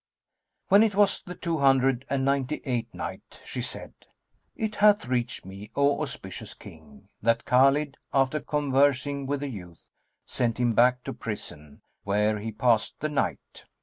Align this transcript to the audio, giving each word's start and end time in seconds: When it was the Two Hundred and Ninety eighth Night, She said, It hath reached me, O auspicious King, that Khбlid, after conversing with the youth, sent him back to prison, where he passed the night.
When 0.69 0.81
it 0.81 0.95
was 0.95 1.21
the 1.21 1.35
Two 1.35 1.59
Hundred 1.59 2.07
and 2.09 2.25
Ninety 2.25 2.59
eighth 2.65 2.91
Night, 2.91 3.39
She 3.45 3.61
said, 3.61 3.93
It 4.55 4.77
hath 4.77 5.05
reached 5.05 5.45
me, 5.45 5.69
O 5.75 6.01
auspicious 6.01 6.55
King, 6.55 7.09
that 7.21 7.45
Khбlid, 7.45 7.97
after 8.11 8.39
conversing 8.39 9.27
with 9.27 9.41
the 9.41 9.49
youth, 9.49 9.91
sent 10.25 10.59
him 10.59 10.73
back 10.73 11.03
to 11.03 11.13
prison, 11.13 11.83
where 12.03 12.39
he 12.39 12.51
passed 12.51 12.99
the 12.99 13.09
night. 13.09 13.65